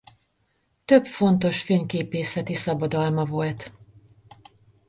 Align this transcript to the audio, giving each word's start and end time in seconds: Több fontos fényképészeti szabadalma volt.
Több 0.85 1.05
fontos 1.05 1.61
fényképészeti 1.61 2.55
szabadalma 2.55 3.25
volt. 3.25 3.71